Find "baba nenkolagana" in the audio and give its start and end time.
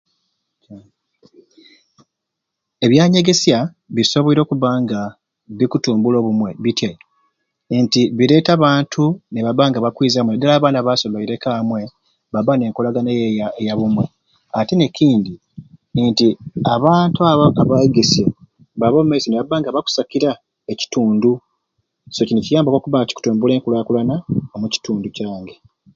12.33-13.09